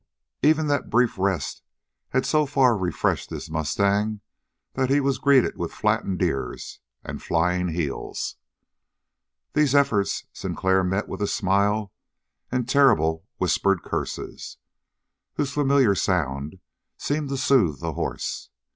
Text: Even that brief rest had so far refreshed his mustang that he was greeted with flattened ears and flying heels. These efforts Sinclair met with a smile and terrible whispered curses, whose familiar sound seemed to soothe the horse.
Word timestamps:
Even 0.41 0.65
that 0.65 0.89
brief 0.89 1.19
rest 1.19 1.61
had 2.09 2.25
so 2.25 2.47
far 2.47 2.75
refreshed 2.75 3.29
his 3.29 3.51
mustang 3.51 4.19
that 4.73 4.89
he 4.89 4.99
was 4.99 5.19
greeted 5.19 5.57
with 5.59 5.71
flattened 5.71 6.19
ears 6.23 6.79
and 7.03 7.21
flying 7.21 7.67
heels. 7.67 8.37
These 9.53 9.75
efforts 9.75 10.23
Sinclair 10.33 10.83
met 10.83 11.07
with 11.07 11.21
a 11.21 11.27
smile 11.27 11.93
and 12.51 12.67
terrible 12.67 13.27
whispered 13.37 13.83
curses, 13.83 14.57
whose 15.35 15.53
familiar 15.53 15.93
sound 15.93 16.57
seemed 16.97 17.29
to 17.29 17.37
soothe 17.37 17.79
the 17.79 17.93
horse. 17.93 18.49